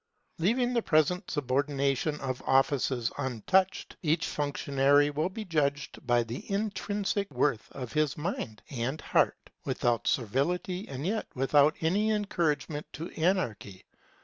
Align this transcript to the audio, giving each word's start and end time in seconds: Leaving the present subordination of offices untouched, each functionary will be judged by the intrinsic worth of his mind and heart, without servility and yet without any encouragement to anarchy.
Leaving 0.39 0.73
the 0.73 0.81
present 0.81 1.29
subordination 1.29 2.19
of 2.21 2.41
offices 2.47 3.11
untouched, 3.19 3.95
each 4.01 4.25
functionary 4.25 5.11
will 5.11 5.29
be 5.29 5.45
judged 5.45 5.99
by 6.07 6.23
the 6.23 6.51
intrinsic 6.51 7.29
worth 7.31 7.71
of 7.71 7.93
his 7.93 8.17
mind 8.17 8.63
and 8.71 8.99
heart, 9.01 9.51
without 9.63 10.07
servility 10.07 10.87
and 10.87 11.05
yet 11.05 11.27
without 11.35 11.75
any 11.81 12.09
encouragement 12.09 12.87
to 12.91 13.11
anarchy. 13.11 13.85